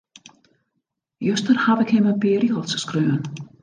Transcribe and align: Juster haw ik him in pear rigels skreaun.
Juster 1.25 1.55
haw 1.67 1.79
ik 1.83 1.91
him 1.93 2.07
in 2.11 2.21
pear 2.23 2.41
rigels 2.43 2.79
skreaun. 2.83 3.21